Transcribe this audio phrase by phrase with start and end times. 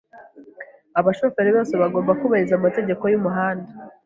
[0.99, 3.69] Abashoferi bose bagomba kubahiriza amategeko yumuhanda.